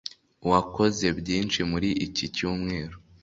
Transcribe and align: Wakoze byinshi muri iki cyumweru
Wakoze 0.49 1.07
byinshi 1.19 1.59
muri 1.71 1.89
iki 2.05 2.25
cyumweru 2.35 2.95